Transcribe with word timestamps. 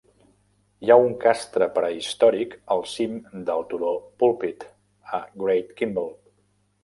Hi 0.85 0.91
ha 0.91 0.95
un 1.07 1.11
castre 1.23 1.65
prehistòric 1.75 2.55
al 2.75 2.81
cim 2.93 3.13
del 3.49 3.65
turó 3.73 3.93
Pulpit, 4.23 4.65
a 5.19 5.23
Great 5.45 5.77
Kimble. 5.83 6.09